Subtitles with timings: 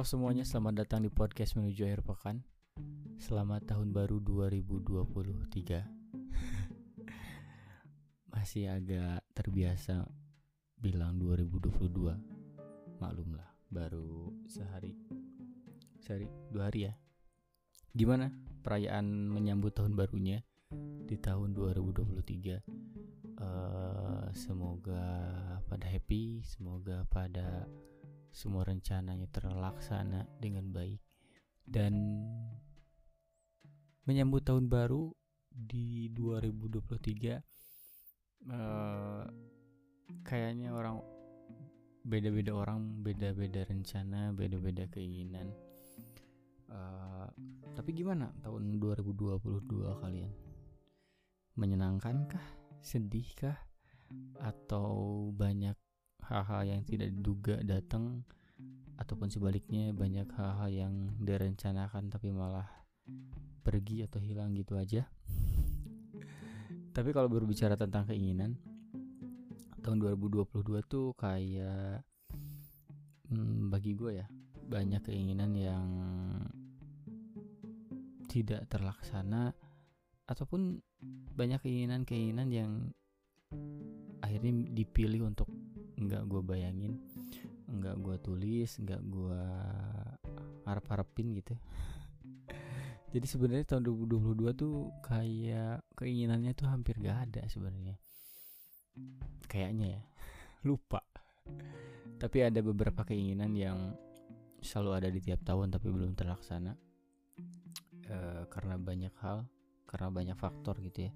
[0.00, 2.40] Halo semuanya, selamat datang di podcast menuju akhir pekan.
[3.20, 4.96] Selamat tahun baru 2023.
[8.32, 10.08] Masih agak terbiasa
[10.80, 12.16] bilang 2022.
[12.96, 14.96] Maklumlah, baru sehari.
[16.00, 16.96] Sehari, dua hari ya.
[17.92, 18.32] Gimana
[18.64, 20.40] perayaan menyambut tahun barunya
[21.04, 23.36] di tahun 2023?
[23.36, 25.04] Uh, semoga
[25.68, 27.68] pada happy, semoga pada
[28.30, 31.02] semua rencananya terlaksana dengan baik.
[31.66, 31.94] Dan
[34.06, 35.12] menyambut tahun baru
[35.50, 37.38] di 2023
[38.48, 39.22] uh,
[40.24, 41.02] kayaknya orang
[42.00, 45.52] beda-beda orang beda-beda rencana beda-beda keinginan.
[46.70, 47.26] Uh,
[47.74, 49.68] tapi gimana tahun 2022
[50.00, 50.32] kalian?
[51.58, 52.46] Menyenangkankah?
[52.80, 53.58] Sedihkah?
[54.42, 55.76] Atau banyak
[56.28, 58.24] hal-hal yang tidak diduga datang
[59.00, 62.68] ataupun sebaliknya banyak hal-hal yang direncanakan tapi malah
[63.64, 65.08] pergi atau hilang gitu aja.
[66.96, 68.60] tapi kalau berbicara tentang keinginan
[69.80, 72.04] tahun 2022 tuh kayak
[73.32, 74.26] hmm, bagi gue ya
[74.70, 75.88] banyak keinginan yang
[78.30, 79.50] tidak terlaksana
[80.30, 80.78] ataupun
[81.34, 82.70] banyak keinginan-keinginan yang
[84.22, 85.49] akhirnya dipilih untuk
[86.00, 86.96] nggak gue bayangin
[87.70, 89.42] nggak gue tulis nggak gue
[90.66, 91.54] harap harapin gitu.
[93.14, 97.98] Jadi sebenarnya tahun 2022 tuh kayak keinginannya tuh hampir gak ada sebenarnya.
[99.50, 100.02] Kayaknya ya.
[100.68, 101.02] Lupa.
[102.22, 103.98] Tapi ada beberapa keinginan yang
[104.62, 106.78] selalu ada di tiap tahun tapi belum terlaksana.
[108.06, 109.48] E, karena banyak hal
[109.90, 111.12] karena banyak faktor gitu ya.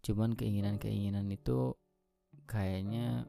[0.00, 1.76] Cuman keinginan-keinginan itu
[2.48, 3.28] kayaknya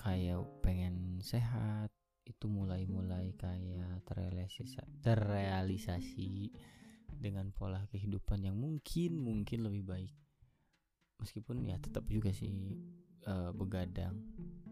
[0.00, 1.92] kayak pengen sehat
[2.24, 6.48] itu mulai-mulai kayak terrealisasi, terrealisasi
[7.20, 10.14] dengan pola kehidupan yang mungkin mungkin lebih baik.
[11.20, 12.80] Meskipun ya tetap juga sih
[13.28, 14.16] uh, begadang.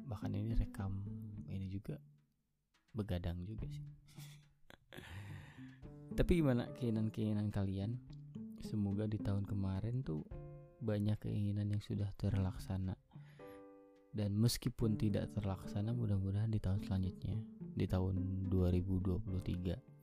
[0.09, 1.05] Bahkan ini rekam
[1.45, 2.01] ini juga
[2.97, 3.85] begadang juga sih.
[6.19, 8.01] Tapi gimana keinginan-keinginan kalian?
[8.65, 10.25] Semoga di tahun kemarin tuh
[10.81, 12.97] banyak keinginan yang sudah terlaksana
[14.13, 17.37] dan meskipun tidak terlaksana mudah-mudahan di tahun selanjutnya
[17.77, 19.99] di tahun 2023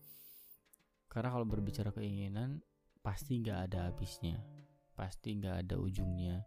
[1.16, 2.60] karena kalau berbicara keinginan
[3.00, 4.36] pasti nggak ada habisnya.
[5.00, 6.44] Pasti nggak ada ujungnya.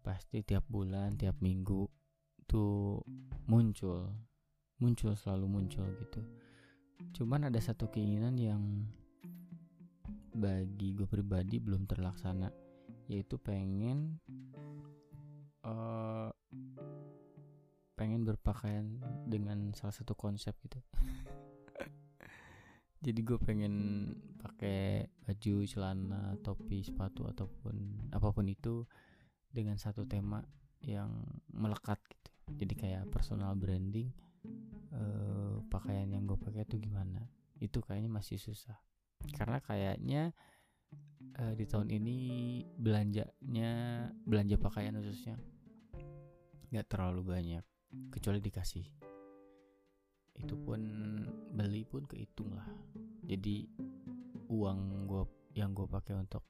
[0.00, 1.84] Pasti tiap bulan tiap minggu
[2.48, 3.04] tuh
[3.44, 4.08] muncul.
[4.80, 6.24] Muncul selalu muncul gitu.
[7.12, 8.88] Cuman ada satu keinginan yang
[10.32, 12.48] bagi gue pribadi belum terlaksana
[13.10, 14.16] yaitu pengen
[15.66, 16.32] uh,
[18.00, 18.96] pengen berpakaian
[19.28, 20.80] dengan salah satu konsep gitu.
[23.04, 23.74] Jadi gue pengen
[24.40, 28.88] pakai baju celana topi sepatu ataupun apa pun itu
[29.52, 30.40] dengan satu tema
[30.80, 31.12] yang
[31.52, 32.32] melekat gitu.
[32.64, 34.08] Jadi kayak personal branding
[34.96, 37.28] uh, pakaian yang gue pakai tuh gimana?
[37.60, 38.80] Itu kayaknya masih susah.
[39.36, 40.32] Karena kayaknya
[41.36, 42.16] uh, di tahun ini
[42.80, 43.72] belanjanya
[44.24, 45.36] belanja pakaian khususnya
[46.72, 47.64] nggak terlalu banyak
[48.10, 48.86] kecuali dikasih.
[50.40, 50.80] Itu pun
[51.52, 52.66] beli pun kehitung lah.
[53.26, 53.66] Jadi
[54.50, 55.22] uang gue
[55.58, 56.46] yang gue pakai untuk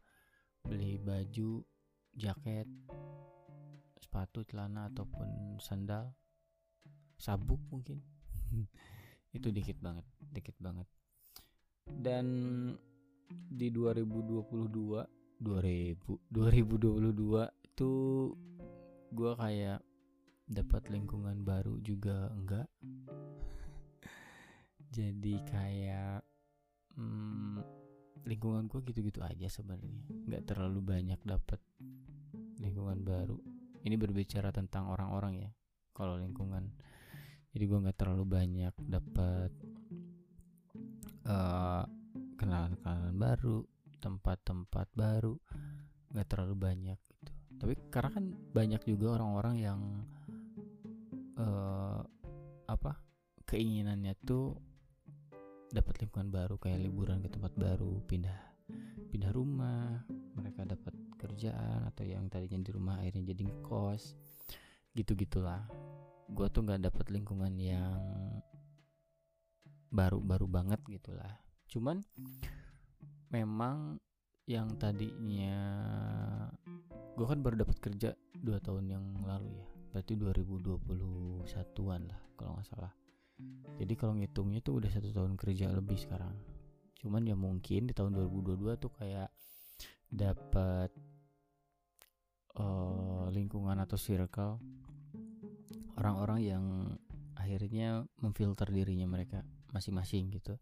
[0.60, 1.64] beli baju
[2.12, 2.68] jaket
[4.00, 6.12] sepatu celana ataupun sandal
[7.16, 8.00] sabuk mungkin.
[9.36, 10.86] Itu dikit banget dikit banget.
[11.90, 12.26] Dan
[13.30, 18.36] di 2022 2000 2022 tuh
[19.10, 19.79] gue kayak
[20.50, 22.66] dapat lingkungan baru juga enggak?
[24.96, 26.26] Jadi kayak
[26.98, 27.62] hmm,
[28.26, 29.94] lingkungan gue gitu-gitu aja sebenarnya.
[30.26, 31.60] Nggak terlalu banyak dapat
[32.58, 33.38] lingkungan baru.
[33.80, 35.50] Ini berbicara tentang orang-orang ya
[35.94, 36.68] kalau lingkungan.
[37.50, 39.50] Jadi gue nggak terlalu banyak dapat
[41.26, 41.84] uh,
[42.36, 43.58] kenalan-kenalan baru
[44.00, 45.34] tempat-tempat baru.
[46.10, 47.32] Nggak terlalu banyak gitu.
[47.60, 49.80] Tapi karena kan banyak juga orang-orang yang
[51.40, 52.04] uh,
[52.68, 53.00] apa
[53.48, 54.54] keinginannya tuh
[55.72, 58.38] dapat lingkungan baru kayak liburan ke tempat baru pindah
[59.10, 60.04] pindah rumah
[60.36, 64.14] mereka dapat kerjaan atau yang tadinya di rumah akhirnya jadi kos
[64.94, 65.64] gitu gitulah
[66.30, 67.98] gue tuh nggak dapat lingkungan yang
[69.90, 71.42] baru-baru banget gitulah.
[71.66, 71.98] Cuman
[73.34, 73.98] memang
[74.46, 75.58] yang tadinya
[77.14, 82.68] gue kan baru dapat kerja dua tahun yang lalu ya berarti 2021an lah kalau nggak
[82.70, 82.92] salah.
[83.80, 86.36] Jadi kalau ngitungnya tuh udah satu tahun kerja lebih sekarang.
[87.00, 89.32] Cuman ya mungkin di tahun 2022 tuh kayak
[90.10, 90.90] dapat
[92.60, 94.60] uh, lingkungan atau circle
[95.96, 96.64] orang-orang yang
[97.36, 99.40] akhirnya memfilter dirinya mereka
[99.72, 100.60] masing-masing gitu.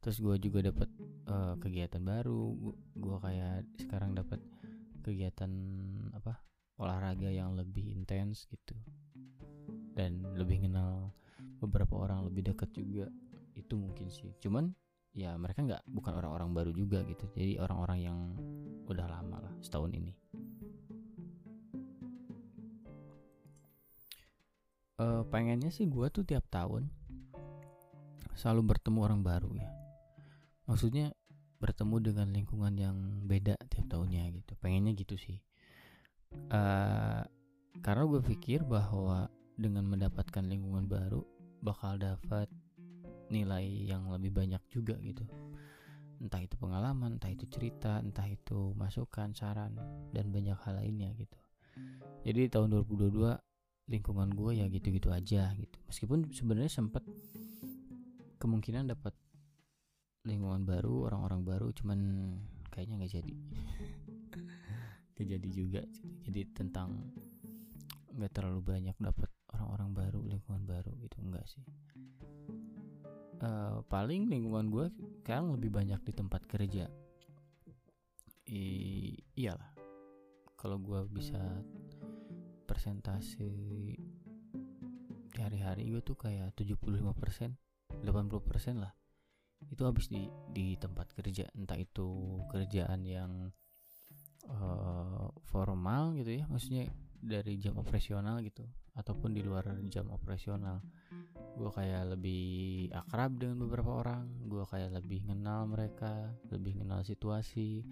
[0.00, 0.88] Terus gue juga dapat
[1.28, 2.52] uh, kegiatan baru
[2.96, 4.40] gue kayak sekarang dapat
[5.04, 5.52] kegiatan
[6.16, 6.40] apa
[6.78, 8.74] olahraga yang lebih intens gitu.
[9.94, 11.14] Dan lebih kenal
[11.62, 13.06] beberapa orang lebih dekat juga
[13.54, 14.34] itu mungkin sih.
[14.42, 14.74] Cuman
[15.14, 17.30] ya mereka nggak bukan orang-orang baru juga gitu.
[17.38, 18.18] Jadi orang-orang yang
[18.90, 20.12] udah lama lah setahun ini.
[24.94, 26.86] Uh, pengennya sih gue tuh tiap tahun
[28.34, 29.70] selalu bertemu orang baru ya.
[30.66, 31.14] Maksudnya
[31.62, 32.96] bertemu dengan lingkungan yang
[33.26, 34.58] beda tiap tahunnya gitu.
[34.58, 35.38] Pengennya gitu sih
[36.52, 37.22] uh,
[37.80, 41.22] karena gue pikir bahwa dengan mendapatkan lingkungan baru
[41.62, 42.50] bakal dapat
[43.30, 45.24] nilai yang lebih banyak juga gitu.
[46.20, 49.76] Entah itu pengalaman entah itu cerita entah itu masukan saran
[50.14, 51.38] dan banyak hal lainnya gitu.
[52.24, 55.78] Jadi tahun 2022 lingkungan gue ya gitu-gitu aja gitu.
[55.90, 57.04] Meskipun sebenarnya sempat
[58.40, 59.12] kemungkinan dapat
[60.24, 61.98] lingkungan baru orang-orang baru cuman
[62.72, 63.34] kayaknya nggak jadi
[65.14, 65.82] nggak jadi juga
[66.26, 67.14] jadi tentang
[68.14, 71.62] nggak terlalu banyak dapat orang-orang baru lingkungan baru gitu enggak sih.
[73.44, 74.86] Uh, paling lingkungan gue
[75.22, 76.86] sekarang lebih banyak di tempat kerja.
[78.50, 78.64] I,
[79.34, 79.74] iyalah.
[80.54, 81.38] Kalau gue bisa
[82.64, 83.50] persentase
[85.34, 86.94] hari-hari gue tuh kayak 75%
[88.02, 88.94] 80% lah.
[89.70, 91.50] Itu habis di di tempat kerja.
[91.54, 93.50] Entah itu kerjaan yang
[94.48, 96.90] uh, formal gitu ya maksudnya
[97.24, 98.64] dari jam operasional gitu
[98.94, 100.84] ataupun di luar jam operasional.
[101.54, 107.86] Gue kayak lebih akrab dengan beberapa orang gue kayak lebih kenal mereka lebih kenal situasi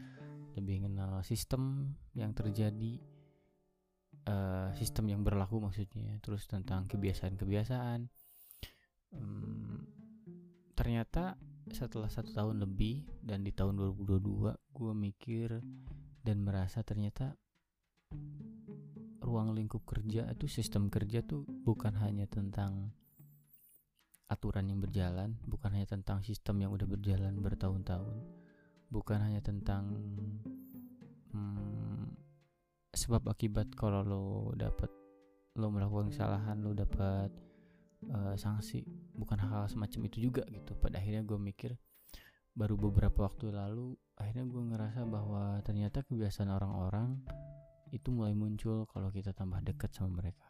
[0.52, 3.00] lebih kenal sistem yang terjadi
[4.28, 8.06] uh, sistem yang berlaku maksudnya terus tentang kebiasaan-kebiasaan.
[9.12, 9.84] Um,
[10.76, 11.36] ternyata
[11.70, 15.48] setelah satu tahun lebih dan di tahun 2022 gue mikir
[16.22, 17.34] dan merasa ternyata
[19.22, 22.90] ruang lingkup kerja itu sistem kerja tuh bukan hanya tentang
[24.32, 28.16] aturan yang berjalan, bukan hanya tentang sistem yang udah berjalan bertahun-tahun,
[28.88, 29.92] bukan hanya tentang
[31.36, 32.16] hmm,
[32.96, 34.24] sebab akibat kalau lo
[34.56, 34.88] dapat
[35.60, 37.28] lo melakukan kesalahan lo dapat
[38.08, 40.72] uh, sanksi, bukan hal, hal semacam itu juga gitu.
[40.80, 41.76] Pada akhirnya gue mikir
[42.56, 47.18] baru beberapa waktu lalu akhirnya gue ngerasa bahwa ternyata kebiasaan orang-orang
[47.90, 50.46] itu mulai muncul kalau kita tambah dekat sama mereka.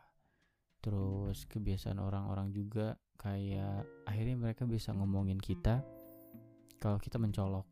[0.85, 5.81] Terus kebiasaan orang-orang juga kayak akhirnya mereka bisa ngomongin kita
[6.77, 7.67] kalau kita mencolok.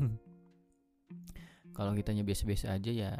[1.70, 3.12] Kalau kitanya biasa-biasa aja ya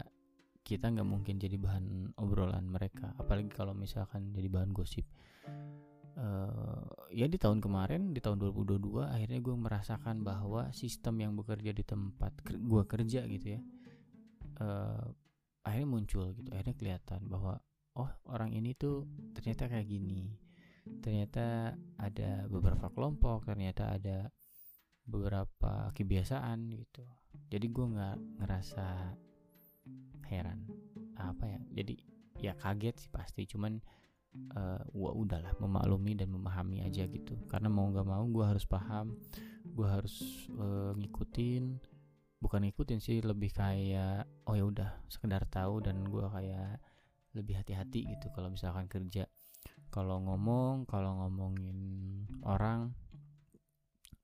[0.67, 3.15] kita nggak mungkin jadi bahan obrolan mereka.
[3.17, 5.07] Apalagi kalau misalkan jadi bahan gosip
[6.21, 11.73] uh, ya di tahun kemarin di tahun 2022 akhirnya gue merasakan bahwa sistem yang bekerja
[11.73, 13.61] di tempat gue kerja gitu ya
[14.61, 15.09] uh,
[15.65, 16.49] akhirnya muncul gitu.
[16.53, 17.61] Akhirnya kelihatan bahwa
[17.99, 20.37] oh orang ini tuh ternyata kayak gini.
[21.05, 24.29] Ternyata ada beberapa kelompok ternyata ada
[25.05, 27.05] beberapa kebiasaan gitu.
[27.51, 28.89] Jadi gue nggak ngerasa
[30.31, 30.65] heran.
[31.19, 31.61] Apa ya?
[31.83, 31.95] Jadi
[32.41, 33.45] ya kaget sih pasti.
[33.45, 33.81] Cuman
[34.57, 37.37] uh, wah udahlah memaklumi dan memahami aja gitu.
[37.51, 39.17] Karena mau nggak mau gue harus paham
[39.71, 41.79] gue harus uh, ngikutin.
[42.41, 46.81] Bukan ngikutin sih lebih kayak oh ya udah sekedar tahu dan gue kayak
[47.37, 49.29] lebih hati-hati gitu kalau misalkan kerja.
[49.91, 51.79] Kalau ngomong kalau ngomongin
[52.47, 52.95] orang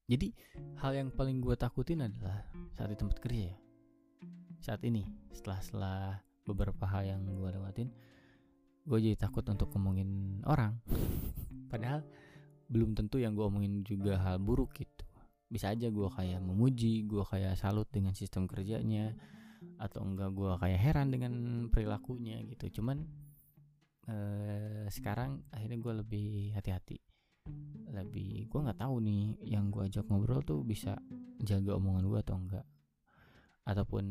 [0.06, 0.30] jadi
[0.78, 2.46] hal yang paling gue takutin adalah
[2.78, 3.56] saat di tempat kerja ya.
[4.62, 5.02] Saat ini
[5.34, 6.00] setelah setelah
[6.46, 7.90] beberapa hal yang gue lewatin
[8.86, 10.78] gue jadi takut untuk ngomongin orang.
[11.66, 12.06] Padahal
[12.70, 15.02] belum tentu yang gue omongin juga hal buruk gitu.
[15.50, 19.14] Bisa aja gue kayak memuji gue kayak salut dengan sistem kerjanya
[19.82, 21.32] atau enggak gue kayak heran dengan
[21.70, 22.82] perilakunya gitu.
[22.82, 23.02] Cuman
[24.06, 26.98] eh, sekarang akhirnya gue lebih hati-hati.
[27.90, 30.94] Lebih gue nggak tahu nih yang gue ajak ngobrol tuh bisa
[31.42, 32.66] jaga omongan gue atau enggak.
[33.66, 34.04] Ataupun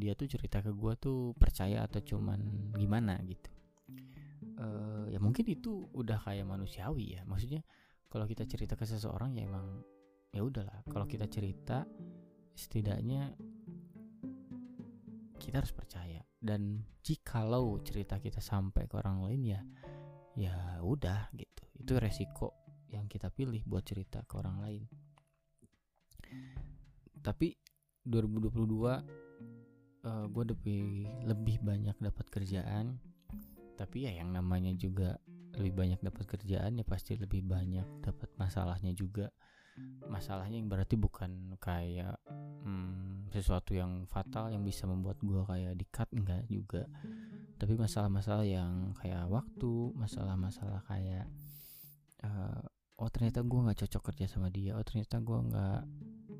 [0.00, 3.52] dia tuh cerita ke gue tuh percaya atau cuman gimana gitu
[4.62, 7.22] uh, ya mungkin itu udah kayak manusiawi ya.
[7.26, 7.66] Maksudnya
[8.06, 9.82] kalau kita cerita ke seseorang ya emang
[10.30, 10.86] ya udahlah.
[10.86, 11.82] Kalau kita cerita
[12.54, 13.34] setidaknya
[15.42, 16.22] kita harus percaya.
[16.42, 19.60] Dan jikalau cerita kita sampai ke orang lain ya
[20.38, 21.64] ya udah gitu.
[21.78, 22.54] Itu resiko
[22.90, 24.82] yang kita pilih buat cerita ke orang lain.
[27.22, 27.54] Tapi
[28.02, 28.58] 2022
[30.02, 32.98] uh, gue lebih lebih banyak dapat kerjaan
[33.74, 35.16] tapi ya yang namanya juga
[35.52, 39.28] lebih banyak dapat kerjaan ya pasti lebih banyak dapat masalahnya juga.
[40.08, 42.20] Masalahnya yang berarti bukan kayak
[42.64, 46.84] hmm, sesuatu yang fatal yang bisa membuat gue kayak di cut enggak juga.
[47.56, 51.24] Tapi masalah-masalah yang kayak waktu masalah-masalah kayak
[52.24, 52.64] uh,
[53.02, 55.80] oh ternyata gue nggak cocok kerja sama dia oh ternyata gue nggak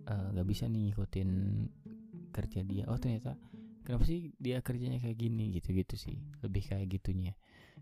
[0.07, 1.31] eh, nggak uh, bisa nih ngikutin
[2.31, 3.35] kerja dia oh ternyata
[3.83, 6.17] kenapa sih dia kerjanya kayak gini gitu-gitu sih
[6.53, 7.33] lebih kayak gitunya.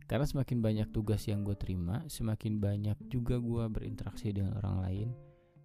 [0.07, 5.09] Karena semakin banyak tugas yang gue terima semakin banyak juga gue berinteraksi dengan orang lain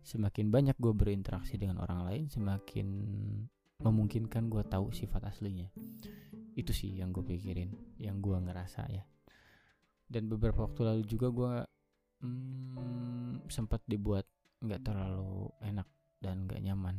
[0.06, 2.88] semakin banyak gue berinteraksi dengan orang lain semakin
[3.82, 5.70] memungkinkan gue tahu sifat aslinya.
[6.58, 9.06] Itu sih yang gue pikirin yang gue ngerasa ya.
[10.06, 11.54] Dan beberapa waktu lalu juga gue
[12.26, 14.26] hmm, sempat dibuat
[14.62, 15.90] nggak terlalu enak
[16.22, 16.98] dan nggak nyaman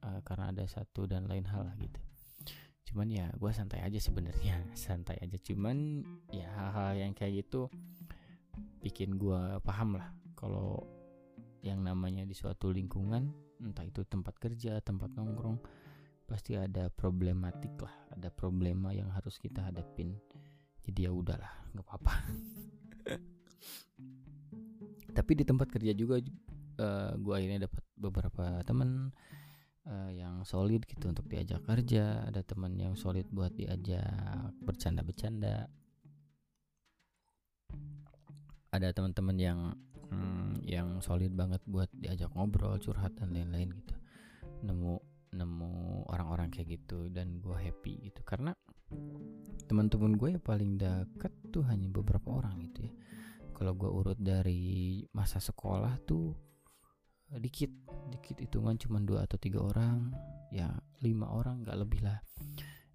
[0.00, 2.00] uh, karena ada satu dan lain hal gitu
[2.86, 5.36] cuman ya gue santai aja sebenarnya santai aja.
[5.42, 7.68] Cuman ya hal-hal yang kayak gitu
[8.80, 10.14] bikin gue paham lah.
[10.38, 10.86] Kalau
[11.64, 15.58] yang namanya di suatu lingkungan entah itu tempat kerja tempat nongkrong
[16.28, 17.94] pasti ada problematik lah.
[18.14, 20.14] Ada problema yang harus kita hadapin.
[20.86, 22.14] Jadi ya udahlah nggak apa-apa.
[25.16, 29.10] Tapi di tempat kerja juga uh, eh, gue akhirnya dapat beberapa teman
[29.86, 35.70] uh, yang solid gitu untuk diajak kerja ada teman yang solid buat diajak bercanda-bercanda.
[38.74, 39.60] Ada teman-teman yang
[40.10, 43.94] hmm, yang solid banget buat diajak ngobrol curhat dan lain-lain gitu.
[44.66, 45.00] Nemu
[45.36, 48.20] nemu orang-orang kayak gitu dan gue happy gitu.
[48.26, 48.52] Karena
[49.66, 52.94] teman-teman gue yang paling deket tuh hanya beberapa orang gitu ya.
[53.56, 56.36] Kalau gue urut dari masa sekolah tuh
[57.34, 57.72] dikit
[58.14, 60.14] dikit hitungan cuma dua atau tiga orang
[60.54, 60.70] ya
[61.02, 62.22] lima orang nggak lebih lah.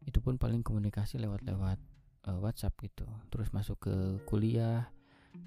[0.02, 1.80] Itu pun paling komunikasi lewat-lewat
[2.32, 3.06] uh, WhatsApp gitu.
[3.30, 3.96] Terus masuk ke
[4.26, 4.88] kuliah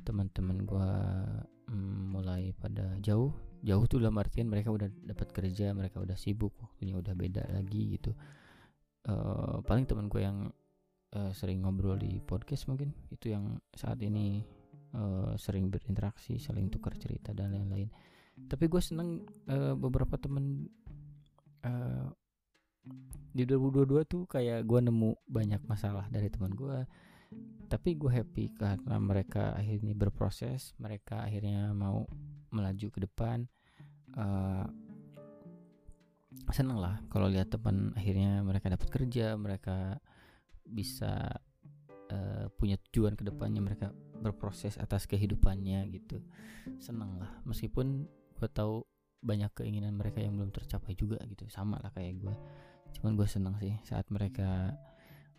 [0.05, 0.91] teman-teman gue
[1.73, 3.33] mm, mulai pada jauh.
[3.65, 7.97] Jauh tuh dalam artian mereka udah dapat kerja mereka udah sibuk waktunya udah beda lagi
[7.97, 8.13] gitu.
[9.05, 10.49] Uh, paling teman gue yang
[11.17, 14.43] uh, sering ngobrol di podcast mungkin itu yang saat ini
[14.97, 17.89] uh, sering berinteraksi saling tukar cerita dan lain-lain
[18.51, 20.67] tapi gue seneng uh, beberapa temen
[21.63, 22.11] uh,
[23.35, 26.87] di 2022 tuh kayak gue nemu banyak masalah dari teman gue
[27.67, 32.07] tapi gue happy karena mereka akhirnya berproses mereka akhirnya mau
[32.55, 33.51] melaju ke depan.
[34.15, 34.63] Uh,
[36.55, 39.99] seneng lah kalau lihat teman akhirnya mereka dapat kerja mereka
[40.63, 41.35] bisa
[42.15, 43.91] uh, punya tujuan ke depannya mereka
[44.23, 46.23] berproses atas kehidupannya gitu.
[46.79, 48.07] Seneng lah meskipun
[48.39, 48.85] gue tahu
[49.25, 51.49] banyak keinginan mereka yang belum tercapai juga gitu.
[51.49, 52.35] Sama lah kayak gue
[52.95, 54.77] cuman gue seneng sih saat mereka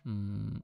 [0.04, 0.60] hmm,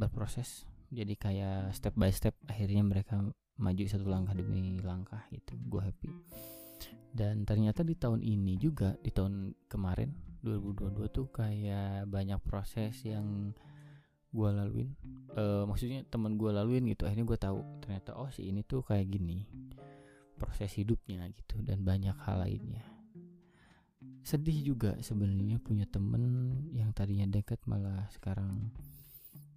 [0.00, 0.64] berproses.
[0.88, 3.20] Jadi kayak step by step akhirnya mereka
[3.60, 5.52] maju satu langkah demi langkah gitu.
[5.68, 6.10] Gue happy.
[7.12, 13.52] Dan ternyata di tahun ini juga di tahun kemarin 2022 tuh kayak banyak proses yang
[14.32, 14.92] gue laluin.
[15.36, 17.04] Uh, maksudnya teman gue laluin gitu.
[17.04, 19.44] Akhirnya gue tahu ternyata oh si ini tuh kayak gini
[20.38, 22.86] proses hidupnya gitu dan banyak hal lainnya.
[24.22, 28.70] Sedih juga sebenarnya punya temen yang tadinya dekat malah sekarang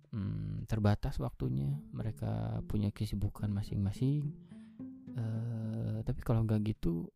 [0.09, 1.69] hmm, terbatas waktunya.
[1.93, 4.33] Mereka punya kesibukan masing-masing
[5.15, 7.07] uh, tapi kalau nggak gitu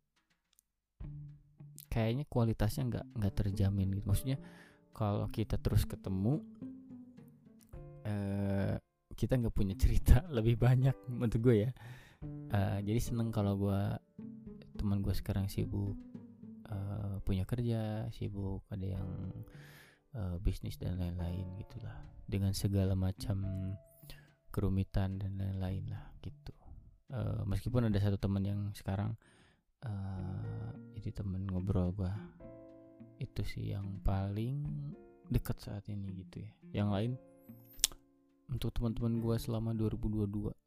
[1.90, 4.06] kayaknya kualitasnya nggak nggak terjamin gitu.
[4.06, 4.38] Maksudnya
[4.96, 6.40] kalau kita terus ketemu
[8.06, 8.76] uh,
[9.16, 11.70] kita nggak punya cerita lebih banyak menurut gue ya
[12.52, 13.80] uh, jadi seneng kalau gue
[14.76, 15.96] teman gue sekarang sibuk
[16.70, 19.08] uh, punya kerja sibuk ada yang
[20.16, 23.44] uh, bisnis dan lain-lain gitulah dengan segala macam
[24.50, 26.52] kerumitan dan lain-lain lah gitu.
[27.12, 29.14] Uh, meskipun ada satu teman yang sekarang
[29.86, 32.10] uh, jadi teman ngobrol gua
[33.22, 34.66] itu sih yang paling
[35.30, 36.50] dekat saat ini gitu ya.
[36.82, 37.12] Yang lain
[38.50, 40.65] untuk teman-teman gua selama 2022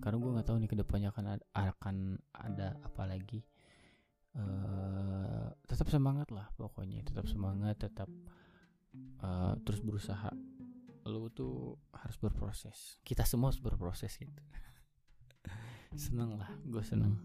[0.00, 1.96] karena gue nggak tahu nih ke depannya akan ada, akan
[2.32, 3.40] ada apa lagi.
[4.30, 8.08] Uh, tetap semangat lah pokoknya tetap semangat tetap
[9.20, 10.32] uh, terus berusaha.
[11.04, 13.00] Lu tuh harus berproses.
[13.04, 14.42] Kita semua harus berproses gitu.
[16.08, 17.18] Seneng lah gue seneng.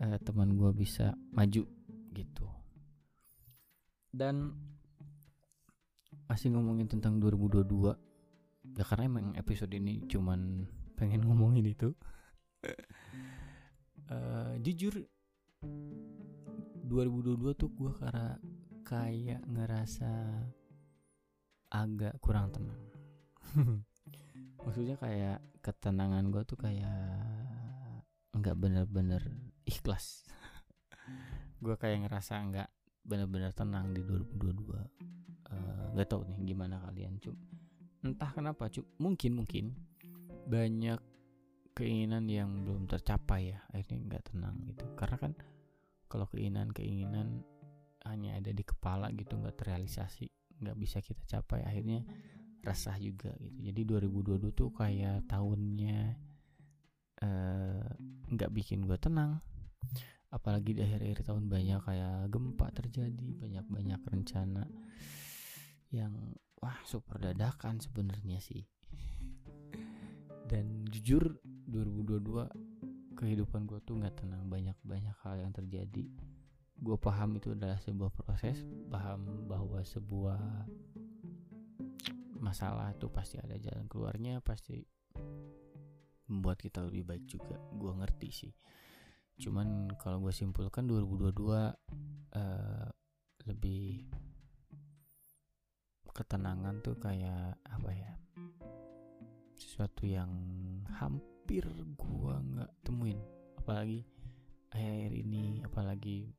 [0.00, 1.64] Uh, teman gue bisa maju
[2.14, 2.46] gitu.
[4.10, 4.56] Dan
[6.26, 7.94] masih ngomongin tentang 2022
[8.74, 10.66] ya karena emang episode ini cuman
[10.96, 11.92] pengen ngomongin itu.
[14.10, 14.96] Uh, jujur
[16.86, 18.40] 2022 tuh gue karena
[18.86, 20.12] kayak ngerasa
[21.70, 22.82] agak kurang tenang.
[24.64, 26.98] Maksudnya kayak ketenangan gue tuh kayak
[28.34, 29.22] nggak bener-bener
[29.64, 30.26] ikhlas.
[31.64, 32.68] Gue kayak ngerasa nggak
[33.06, 34.76] bener-bener tenang di 2022
[35.50, 37.36] uh, nggak tahu nih gimana kalian cuk.
[38.04, 38.86] Entah kenapa cuk.
[39.00, 39.74] Mungkin mungkin
[40.46, 41.00] banyak
[41.76, 44.84] keinginan yang belum tercapai ya akhirnya nggak tenang gitu.
[44.96, 45.32] Karena kan
[46.08, 47.44] kalau keinginan keinginan
[48.06, 50.30] hanya ada di kepala gitu nggak terrealisasi
[50.62, 52.00] nggak bisa kita capai akhirnya
[52.64, 53.58] resah juga gitu.
[53.60, 56.16] Jadi 2022 tuh kayak tahunnya
[57.22, 57.86] eh,
[58.32, 59.38] nggak uh, bikin gue tenang.
[60.32, 64.66] Apalagi di akhir-akhir tahun banyak kayak gempa terjadi banyak-banyak rencana
[65.94, 68.66] yang wah super dadakan sebenarnya sih
[70.46, 74.46] dan jujur 2022 kehidupan gue tuh nggak tenang.
[74.46, 76.06] Banyak banyak hal yang terjadi.
[76.76, 78.62] Gue paham itu adalah sebuah proses.
[78.86, 80.70] Paham bahwa sebuah
[82.38, 84.78] masalah itu pasti ada jalan keluarnya pasti
[86.30, 87.58] membuat kita lebih baik juga.
[87.74, 88.52] Gue ngerti sih.
[89.36, 91.68] Cuman kalau gue simpulkan 2022 uh,
[92.36, 92.88] eh,
[93.46, 94.08] lebih
[96.16, 98.16] ketenangan tuh kayak apa ya
[99.76, 100.32] sesuatu yang
[100.88, 101.68] hampir
[102.00, 103.20] gua nggak temuin.
[103.60, 104.08] Apalagi
[104.72, 106.32] akhir ini apalagi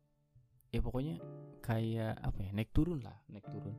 [0.74, 1.22] ya pokoknya
[1.62, 3.78] kayak apa ya naik turun lah naik turun.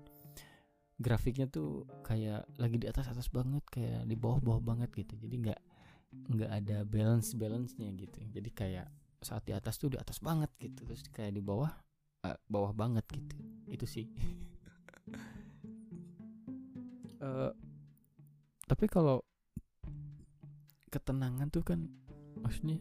[0.95, 5.19] Grafiknya tuh kayak lagi di atas atas banget kayak di bawah bawah banget gitu.
[5.27, 5.61] Jadi nggak
[6.39, 8.23] nggak ada balance balance nya gitu.
[8.31, 8.87] Jadi kayak
[9.19, 10.87] saat di atas tuh di atas banget gitu.
[10.87, 11.75] Terus kayak di bawah
[12.31, 13.35] uh, bawah banget gitu.
[13.67, 14.07] Itu sih.
[17.19, 17.51] Uh,
[18.71, 19.27] tapi kalau
[20.89, 21.85] ketenangan tuh kan
[22.41, 22.81] maksudnya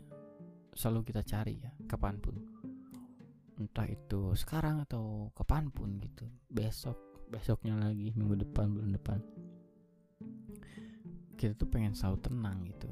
[0.77, 2.36] selalu kita cari ya kapan pun.
[3.58, 6.29] Entah itu sekarang atau kapan pun gitu.
[6.48, 9.20] Besok besoknya lagi minggu depan bulan depan.
[11.34, 12.90] Kita tuh pengen selalu tenang gitu.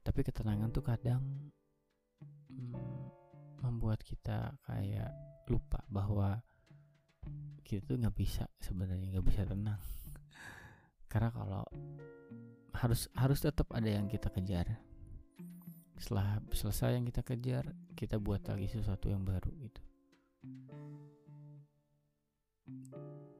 [0.00, 1.22] Tapi ketenangan tuh kadang
[2.48, 3.04] hmm,
[3.66, 5.10] membuat kita kayak
[5.50, 6.38] lupa bahwa
[7.66, 9.78] kita tuh nggak bisa sebenarnya nggak bisa tenang.
[11.10, 11.66] Karena kalau
[12.80, 14.80] harus harus tetap ada yang kita kejar.
[16.00, 19.82] Setelah selesai yang kita kejar kita buat lagi sesuatu yang baru gitu.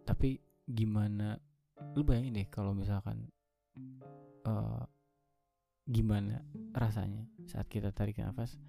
[0.05, 0.37] Tapi
[0.69, 1.41] gimana
[1.97, 3.33] lu bayangin deh kalau misalkan
[4.45, 4.85] uh,
[5.89, 6.45] gimana
[6.77, 8.61] rasanya saat kita tarik nafas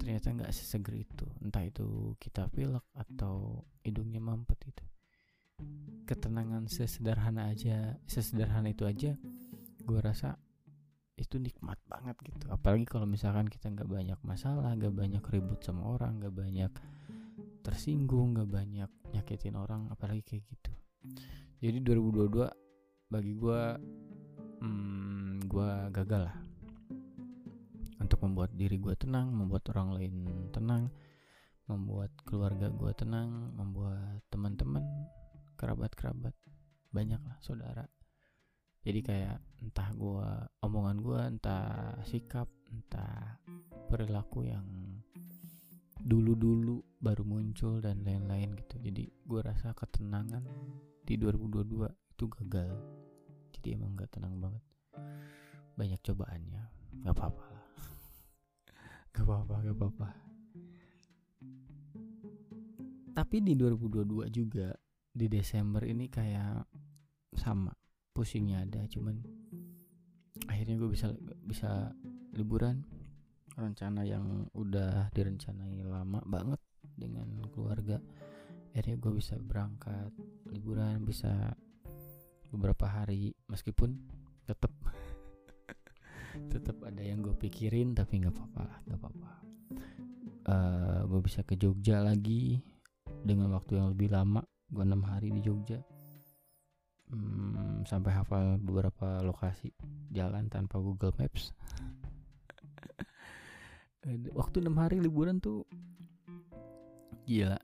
[0.00, 1.28] ternyata nggak seseger itu.
[1.44, 4.86] Entah itu kita pilek atau hidungnya mampet itu
[6.06, 9.18] ketenangan sesederhana aja sesederhana itu aja
[9.86, 10.34] gue rasa
[11.16, 12.44] itu nikmat banget gitu.
[12.52, 16.72] Apalagi kalau misalkan kita nggak banyak masalah nggak banyak ribut sama orang nggak banyak
[17.64, 20.72] tersinggung nggak banyak nyakitin orang apalagi kayak gitu.
[21.64, 23.62] Jadi 2022 bagi gue
[24.60, 26.36] hmm, gue gagal lah.
[27.96, 30.14] Untuk membuat diri gue tenang membuat orang lain
[30.52, 30.92] tenang
[31.66, 34.84] membuat keluarga gue tenang membuat teman-teman
[35.56, 36.36] kerabat-kerabat
[36.92, 37.95] banyak lah saudara
[38.86, 40.28] jadi kayak entah gue
[40.62, 43.34] omongan gue entah sikap entah
[43.90, 44.62] perilaku yang
[46.06, 48.78] dulu-dulu baru muncul dan lain-lain gitu.
[48.78, 50.46] Jadi gue rasa ketenangan
[51.02, 51.82] di 2022
[52.14, 52.78] itu gagal.
[53.58, 54.62] Jadi emang gak tenang banget.
[55.74, 56.62] Banyak cobaannya.
[57.02, 57.66] Gak apa-apa lah.
[59.18, 60.08] Gak apa-apa gak apa-apa.
[63.18, 64.70] Tapi di 2022 juga
[65.10, 66.68] di Desember ini kayak
[67.34, 67.72] sama
[68.16, 69.20] pusingnya ada cuman
[70.48, 71.12] akhirnya gue bisa
[71.44, 71.92] bisa
[72.32, 72.80] liburan.
[73.56, 77.96] Rencana yang udah direncanai lama banget dengan keluarga
[78.76, 80.12] akhirnya gue bisa berangkat
[80.52, 81.32] liburan bisa
[82.52, 83.96] beberapa hari meskipun
[84.44, 84.68] tetap
[86.52, 89.32] tetap ada yang gue pikirin tapi nggak apa-apa nggak apa-apa.
[90.44, 92.60] Uh, eh, gue bisa ke Jogja lagi
[93.24, 95.80] dengan waktu yang lebih lama gue enam hari di Jogja.
[97.08, 99.70] Hmm, sampai hafal beberapa lokasi
[100.10, 101.54] jalan tanpa Google Maps.
[104.34, 105.62] Waktu enam hari liburan tuh
[107.26, 107.58] gila.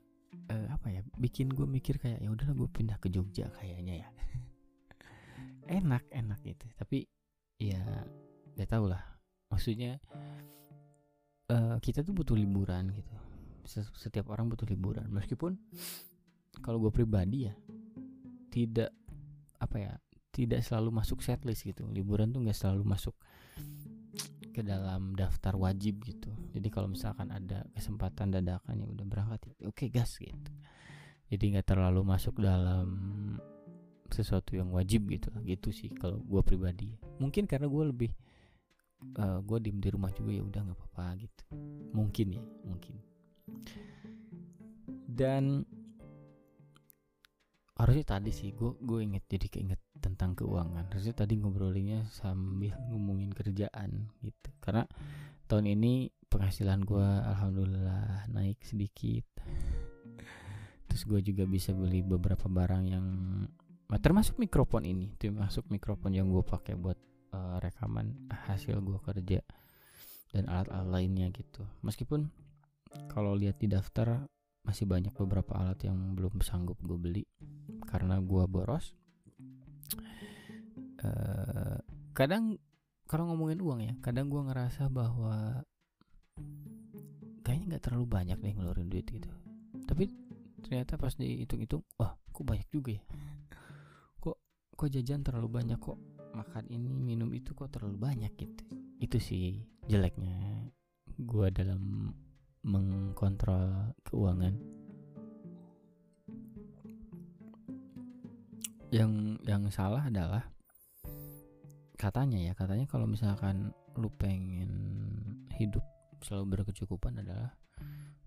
[0.49, 4.09] Uh, apa ya bikin gue mikir kayak ya udahlah gue pindah ke Jogja kayaknya ya.
[5.79, 6.67] Enak enak gitu.
[6.75, 7.07] Tapi
[7.59, 7.79] ya
[8.59, 8.99] gak tau lah.
[9.51, 10.01] Maksudnya
[11.47, 13.15] uh, kita tuh butuh liburan gitu.
[13.95, 15.07] Setiap orang butuh liburan.
[15.07, 15.55] Meskipun
[16.59, 17.55] kalau gue pribadi ya
[18.51, 18.91] tidak
[19.63, 19.93] apa ya
[20.33, 21.85] tidak selalu masuk setlist gitu.
[21.93, 23.13] Liburan tuh nggak selalu masuk
[24.53, 26.33] ke dalam daftar wajib gitu.
[26.53, 29.45] Jadi kalau misalkan ada kesempatan dadakan ya udah berangkat.
[29.61, 30.51] Ya oke gas gitu.
[31.29, 32.89] Jadi nggak terlalu masuk dalam
[34.09, 36.93] sesuatu yang wajib gitu gitu sih kalau gue pribadi.
[37.21, 38.11] Mungkin karena gue lebih
[39.17, 41.43] uh, gue diem di rumah juga ya udah nggak apa-apa gitu.
[41.93, 42.95] Mungkin ya mungkin.
[45.09, 45.65] Dan
[47.73, 49.81] harusnya tadi sih gue gue inget jadi keinget
[50.13, 50.85] tentang keuangan.
[50.93, 54.49] Harusnya tadi ngobrolinnya sambil ngomongin kerjaan gitu.
[54.61, 54.85] Karena
[55.49, 59.25] tahun ini penghasilan gue alhamdulillah naik sedikit.
[60.87, 63.05] Terus gue juga bisa beli beberapa barang yang
[63.89, 65.17] nah, termasuk mikrofon ini.
[65.17, 66.97] Termasuk mikrofon yang gue pakai buat
[67.33, 69.41] uh, rekaman hasil gue kerja
[70.33, 71.65] dan alat-alat lainnya gitu.
[71.81, 72.29] Meskipun
[73.09, 74.29] kalau lihat di daftar
[74.63, 77.23] masih banyak beberapa alat yang belum sanggup gue beli
[77.83, 78.95] karena gue boros
[81.03, 81.77] uh,
[82.15, 82.57] kadang
[83.07, 85.61] kalau ngomongin uang ya kadang gue ngerasa bahwa
[87.43, 89.29] kayaknya nggak terlalu banyak deh ngeluarin duit gitu.
[89.83, 90.09] Tapi
[90.63, 93.03] ternyata pas dihitung-hitung wah kok banyak juga ya?
[94.23, 94.37] Kok
[94.73, 95.99] kok jajan terlalu banyak kok
[96.33, 98.63] makan ini minum itu kok terlalu banyak gitu?
[98.97, 99.61] Itu sih
[99.91, 100.71] jeleknya
[101.19, 102.09] gue dalam
[102.63, 104.55] mengkontrol keuangan.
[108.93, 109.11] Yang
[109.43, 110.52] yang salah adalah
[112.03, 114.71] katanya ya katanya kalau misalkan lu pengen
[115.55, 115.83] hidup
[116.19, 117.55] selalu berkecukupan adalah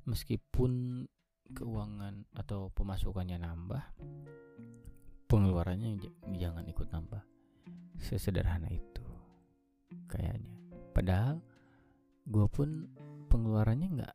[0.08, 1.04] meskipun
[1.52, 3.84] keuangan atau pemasukannya nambah
[5.26, 5.98] pengeluarannya
[6.38, 7.22] jangan ikut nambah.
[7.98, 9.04] Sesederhana itu
[10.06, 10.54] kayaknya.
[10.94, 11.42] Padahal
[12.26, 12.86] gue pun
[13.28, 14.14] pengeluarannya nggak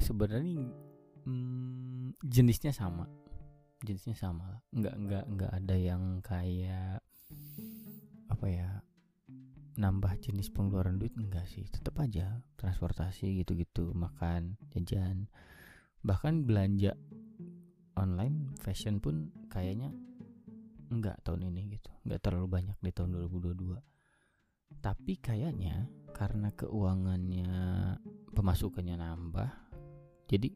[0.00, 0.70] sebenarnya
[1.26, 3.10] hmm, jenisnya sama.
[3.82, 7.02] Jenisnya sama nggak nggak nggak ada yang kayak
[8.30, 8.70] apa ya
[9.78, 11.14] nambah jenis pengeluaran duit?
[11.16, 12.40] Enggak sih tetap aja.
[12.58, 15.28] Transportasi gitu-gitu makan jajan.
[16.02, 16.96] Bahkan belanja
[17.96, 19.92] online fashion pun kayaknya
[20.92, 21.90] enggak tahun ini gitu.
[22.04, 23.92] Enggak terlalu banyak di tahun 2022
[24.80, 25.84] tapi kayaknya
[26.16, 27.52] karena keuangannya
[28.32, 29.50] pemasukannya nambah
[30.30, 30.48] jadi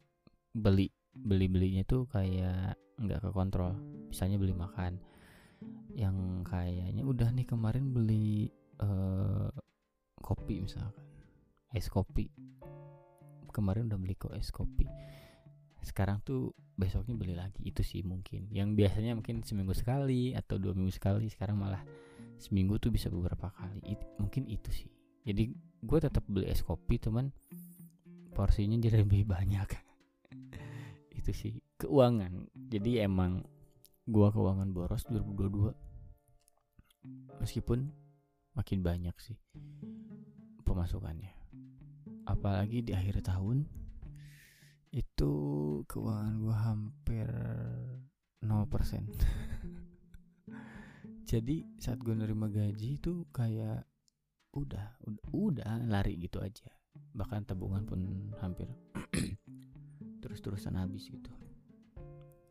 [0.56, 3.76] beli beli belinya tuh kayak nggak ke kontrol
[4.08, 4.96] misalnya beli makan
[5.96, 8.48] yang kayaknya udah nih kemarin beli
[8.82, 9.50] uh,
[10.20, 11.04] kopi misalkan.
[11.72, 12.28] Es kopi.
[13.52, 14.84] Kemarin udah beli kok es kopi.
[15.80, 17.62] Sekarang tuh besoknya beli lagi.
[17.64, 18.48] Itu sih mungkin.
[18.52, 21.28] Yang biasanya mungkin seminggu sekali atau dua minggu sekali.
[21.28, 21.80] Sekarang malah
[22.36, 23.80] seminggu tuh bisa beberapa kali.
[23.86, 24.90] It, mungkin itu sih.
[25.26, 27.32] Jadi gue tetap beli es kopi teman
[28.36, 29.68] porsinya jadi lebih banyak.
[31.18, 31.56] Itu sih.
[31.80, 32.52] Keuangan.
[32.52, 33.40] Jadi emang
[34.06, 35.74] gua keuangan boros 2022
[37.42, 37.90] meskipun
[38.56, 39.36] makin banyak sih
[40.64, 41.30] pemasukannya.
[42.26, 43.68] Apalagi di akhir tahun
[44.90, 45.32] itu
[45.86, 47.28] keuangan gua hampir
[48.40, 48.48] 0%
[51.26, 53.82] jadi saat gue nerima gaji itu kayak
[54.54, 54.96] udah
[55.34, 56.70] udah lari gitu aja.
[57.12, 58.00] Bahkan tabungan pun
[58.40, 58.70] hampir
[60.22, 61.28] terus-terusan habis gitu.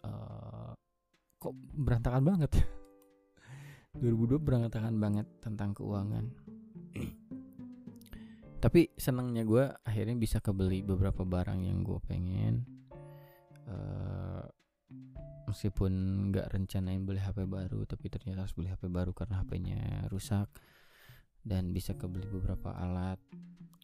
[0.06, 0.76] Uh,
[1.40, 2.52] kok berantakan banget
[4.00, 6.26] 2002 berantakan banget tentang keuangan.
[8.64, 12.66] Tapi senangnya gue akhirnya bisa kebeli beberapa barang yang gue pengen.
[13.66, 14.46] Uh,
[15.46, 15.94] meskipun
[16.34, 20.50] nggak rencanain beli HP baru tapi ternyata harus beli HP baru karena HP-nya rusak
[21.46, 23.22] dan bisa kebeli beberapa alat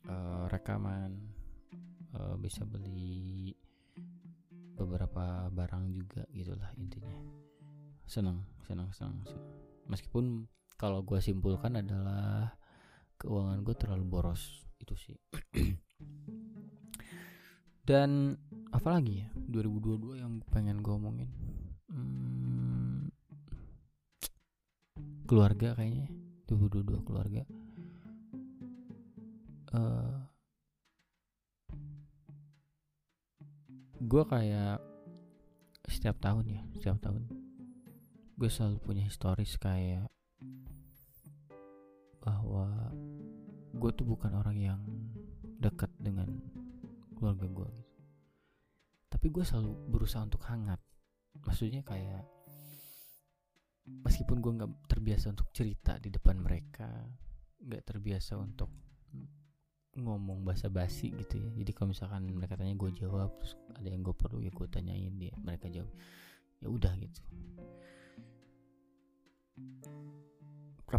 [0.10, 1.15] uh, rekaman
[2.17, 3.54] uh, bisa beli
[4.74, 7.13] beberapa barang juga gitulah intinya.
[8.10, 9.61] Senang senang senang, senang.
[9.88, 12.58] Meskipun kalau gue simpulkan adalah
[13.22, 15.17] keuangan gue terlalu boros itu sih.
[17.89, 18.38] Dan
[18.74, 21.30] apalagi ya 2022 yang pengen gue omongin?
[21.91, 23.10] Hmm,
[25.30, 26.10] keluarga kayaknya
[26.50, 27.41] 2022 keluarga.
[29.72, 30.28] Uh,
[34.02, 34.82] gue kayak
[35.88, 37.30] setiap tahun ya setiap tahun
[38.42, 40.10] gue selalu punya historis kayak
[42.26, 42.90] bahwa
[43.70, 44.82] gue tuh bukan orang yang
[45.62, 46.26] dekat dengan
[47.14, 47.94] keluarga gue gitu.
[49.14, 50.82] Tapi gue selalu berusaha untuk hangat.
[51.38, 52.26] Maksudnya kayak
[54.10, 56.90] meskipun gue nggak terbiasa untuk cerita di depan mereka
[57.62, 58.74] nggak terbiasa untuk
[60.02, 61.62] ngomong bahasa basi gitu ya.
[61.62, 65.14] Jadi kalau misalkan mereka tanya gue jawab terus ada yang gue perlu ya gue tanyain
[65.14, 65.94] dia mereka jawab.
[66.58, 67.22] Ya udah gitu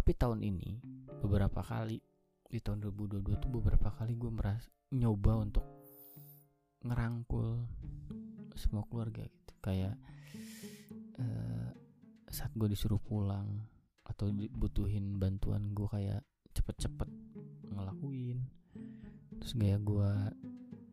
[0.03, 0.83] tapi tahun ini
[1.23, 1.95] beberapa kali
[2.51, 5.63] di tahun 2022 tuh beberapa kali gue merasa nyoba untuk
[6.83, 7.63] ngerangkul
[8.59, 9.53] semua keluarga gitu.
[9.63, 9.95] Kayak
[11.23, 11.71] uh,
[12.27, 13.63] saat gue disuruh pulang
[14.03, 16.21] atau dibutuhin bantuan gue kayak
[16.51, 17.07] cepet-cepet
[17.71, 18.43] ngelakuin
[19.39, 20.11] terus gaya gue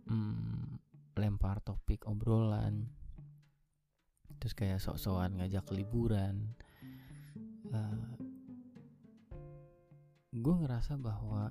[0.07, 0.79] hmm,
[1.19, 2.87] lempar topik obrolan
[4.39, 6.55] terus kayak sok-sokan ngajak liburan
[7.75, 8.15] uh,
[10.31, 11.51] gue ngerasa bahwa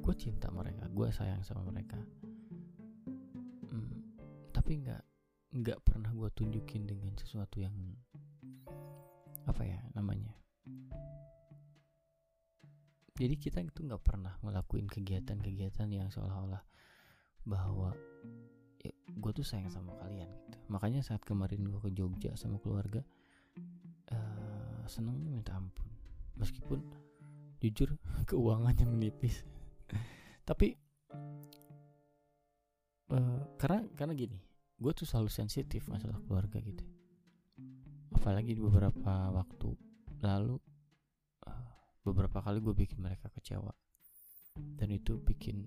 [0.00, 1.96] gue cinta mereka gue sayang sama mereka.
[3.70, 3.94] Hmm,
[4.50, 5.02] tapi nggak
[5.50, 7.74] nggak pernah gue tunjukin dengan sesuatu yang
[9.46, 10.34] apa ya namanya?
[13.20, 16.64] Jadi kita itu nggak pernah ngelakuin kegiatan-kegiatan yang seolah-olah
[17.44, 17.92] bahwa
[18.80, 20.56] ya, gue tuh sayang sama kalian gitu.
[20.72, 23.04] Makanya saat kemarin gue ke Jogja sama keluarga
[24.90, 25.86] senengnya minta ampun.
[26.34, 26.82] Meskipun
[27.62, 27.94] jujur
[28.28, 29.46] keuangannya menipis.
[30.42, 30.74] Tapi
[33.14, 34.38] uh, karena karena gini
[34.80, 36.82] gue tuh selalu sensitif masalah keluarga gitu.
[38.10, 39.76] Apalagi di beberapa waktu
[40.24, 40.58] lalu
[41.46, 41.70] uh,
[42.02, 43.70] beberapa kali gue bikin mereka kecewa.
[44.56, 45.62] Dan itu bikin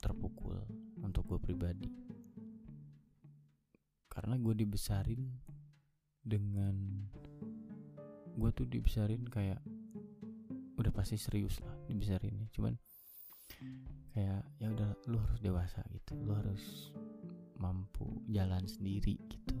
[0.00, 0.56] terpukul
[1.04, 1.88] untuk gue pribadi.
[4.10, 5.22] Karena gue dibesarin
[6.20, 7.06] dengan
[8.36, 9.58] gue tuh dibesarin kayak
[10.80, 12.72] udah pasti serius lah dibesarin ini cuman
[14.16, 16.18] kayak ya udah lu harus dewasa gitu.
[16.18, 16.92] Lu harus
[17.60, 19.56] mampu jalan sendiri gitu.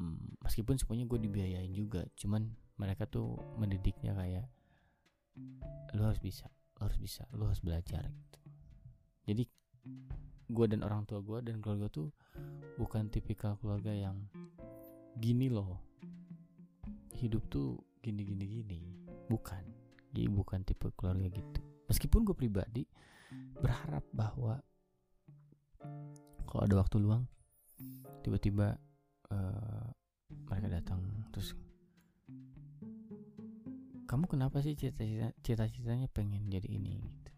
[0.00, 2.48] Hmm, meskipun semuanya gue dibiayain juga cuman
[2.80, 4.48] mereka tuh mendidiknya kayak
[5.92, 8.40] lu harus bisa lu harus bisa lu harus belajar gitu.
[9.28, 9.44] Jadi
[10.50, 12.08] gue dan orang tua gue dan keluarga tuh
[12.80, 14.16] bukan tipikal keluarga yang
[15.20, 15.89] gini loh
[17.20, 18.80] hidup tuh gini gini gini.
[19.28, 19.62] Bukan.
[20.10, 21.60] Jadi bukan tipe keluarga gitu.
[21.86, 22.82] Meskipun gue pribadi
[23.60, 24.58] berharap bahwa
[26.48, 27.24] kalau ada waktu luang
[28.26, 28.74] tiba-tiba
[29.30, 29.86] uh,
[30.50, 31.54] mereka datang terus
[34.10, 36.98] kamu kenapa sih cita-cita cita-citanya pengen jadi ini?
[36.98, 37.32] Gitu.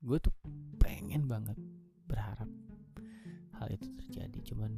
[0.00, 0.32] Gue tuh
[0.80, 1.60] pengen banget
[2.08, 2.48] berharap
[3.60, 4.40] hal itu terjadi.
[4.48, 4.72] Cuman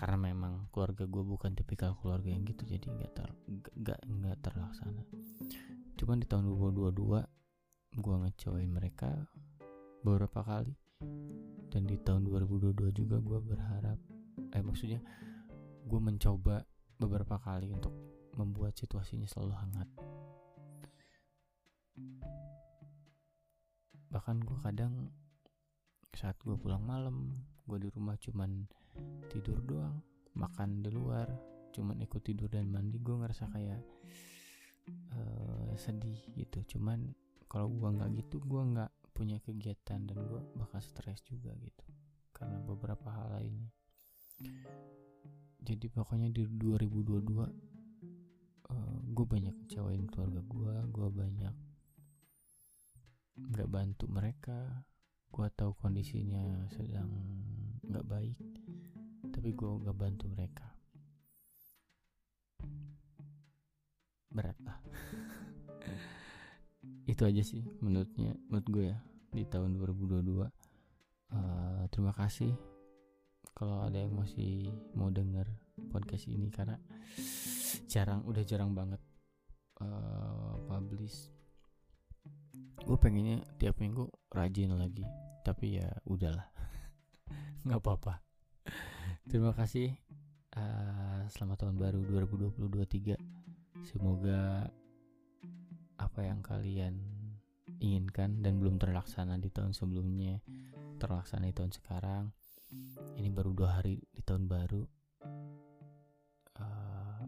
[0.00, 3.28] karena memang keluarga gue bukan tipikal keluarga yang gitu jadi nggak ter
[3.76, 5.04] nggak nggak terlaksana.
[6.00, 9.12] Cuman di tahun 2022 gue ngecewain mereka
[10.00, 10.72] beberapa kali.
[11.68, 13.98] Dan di tahun 2022 juga gue berharap
[14.56, 15.04] eh maksudnya
[15.84, 16.64] gue mencoba
[16.96, 17.92] beberapa kali untuk
[18.40, 19.88] membuat situasinya selalu hangat.
[24.08, 25.12] Bahkan gue kadang
[26.16, 28.64] saat gue pulang malam gue di rumah cuman
[29.30, 30.02] tidur doang
[30.34, 31.26] makan di luar
[31.70, 33.82] cuman ikut tidur dan mandi gue ngerasa kayak
[35.14, 36.76] uh, sedih gitu.
[36.76, 37.14] Cuman
[37.46, 41.86] kalau gue nggak gitu gue nggak punya kegiatan dan gue bakal stres juga gitu
[42.34, 43.70] karena beberapa hal lainnya.
[45.60, 47.36] Jadi pokoknya di 2022
[48.70, 51.54] uh, gue banyak kecewain keluarga gue gue banyak
[53.40, 54.84] nggak bantu mereka
[55.30, 57.08] gue tahu kondisinya sedang
[57.86, 58.49] nggak baik
[59.32, 60.66] tapi gue nggak bantu mereka.
[64.30, 64.78] Berat lah
[67.10, 68.98] itu aja sih menurutnya menurut gue ya
[69.34, 72.54] di tahun 2022 uh, eh, terima kasih
[73.50, 75.50] kalau ada yang masih mau denger
[75.90, 76.78] podcast ini karena
[77.90, 79.02] jarang udah jarang banget
[79.82, 81.28] uh, publish.
[82.80, 85.04] Gue pengennya tiap minggu rajin lagi
[85.44, 86.48] tapi ya udahlah.
[87.66, 88.29] Nggak apa-apa
[89.28, 89.92] terima kasih.
[90.56, 93.14] Uh, selamat tahun baru 2022
[93.86, 94.66] semoga
[96.00, 96.98] apa yang kalian
[97.78, 100.40] inginkan dan belum terlaksana di tahun sebelumnya
[100.96, 102.24] terlaksana di tahun sekarang.
[103.20, 104.84] Ini baru dua hari di tahun baru.
[106.56, 107.24] Uh,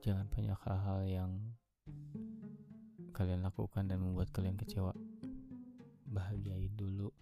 [0.00, 1.32] jangan banyak hal-hal yang
[3.12, 4.96] kalian lakukan dan membuat kalian kecewa.
[6.08, 7.12] Bahagiain dulu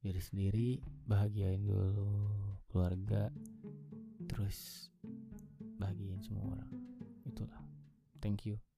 [0.00, 0.70] diri sendiri
[1.04, 2.08] bahagiain dulu
[2.72, 3.28] keluarga
[4.30, 4.86] terus
[5.82, 6.70] bahagiain semua orang.
[7.26, 7.58] Itulah.
[8.22, 8.69] Thank you